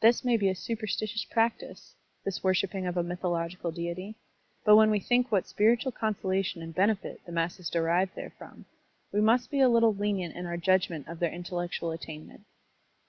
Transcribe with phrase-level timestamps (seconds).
[0.00, 4.14] This may be a superstitious practice,— ^this worshipit^ of a mythological deity;
[4.64, 8.66] but when we think what spiritual conso lation and benefit the masses derive therefrom,
[9.10, 12.44] we must be a little lenient in our judgment of their intellectual attainment.